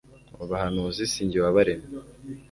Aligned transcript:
abo 0.33 0.45
bahanuzi 0.51 1.03
si 1.11 1.21
jye 1.29 1.39
wabaremye 1.45 1.89